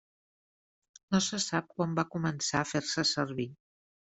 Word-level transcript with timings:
No 1.15 1.19
se 1.27 1.39
sap 1.47 1.69
quan 1.75 1.93
va 2.01 2.07
començar 2.17 2.63
a 2.65 2.71
fer-se 2.73 3.07
servir. 3.11 3.51